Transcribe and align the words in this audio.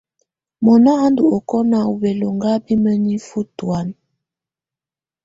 Mɔna 0.63 0.91
a 1.03 1.05
ndù 1.11 1.23
ɔkɔna 1.37 1.79
u 1.91 1.93
bɛlɔŋga 2.01 2.51
bi 2.63 2.73
mǝnifǝ 2.83 3.39
tɔ̀ána. 3.57 3.95